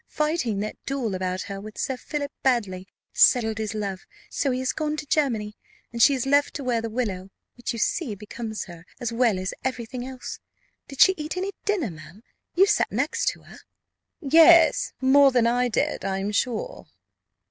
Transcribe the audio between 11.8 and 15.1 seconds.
ma'am? you sat next her." "Yes;